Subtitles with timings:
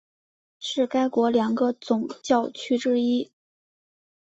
[0.59, 3.31] 是该国两个总教区之一。